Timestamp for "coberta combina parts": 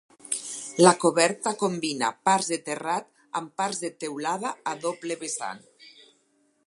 1.01-2.49